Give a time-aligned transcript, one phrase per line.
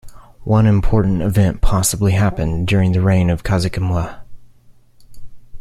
[0.45, 4.21] One important event possibly happened during the reign of Khasekhemwy.